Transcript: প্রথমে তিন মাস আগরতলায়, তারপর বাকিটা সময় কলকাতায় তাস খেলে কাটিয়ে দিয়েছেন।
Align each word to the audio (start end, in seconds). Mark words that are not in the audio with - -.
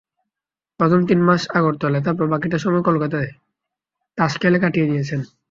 প্রথমে 0.79 1.03
তিন 1.07 1.19
মাস 1.27 1.41
আগরতলায়, 1.57 2.03
তারপর 2.03 2.25
বাকিটা 2.27 2.57
সময় 2.57 2.83
কলকাতায় 2.83 3.29
তাস 4.17 4.33
খেলে 4.41 4.57
কাটিয়ে 4.63 4.89
দিয়েছেন। 4.91 5.19